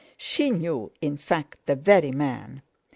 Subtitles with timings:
[0.17, 2.63] She knew, in fact, the very man.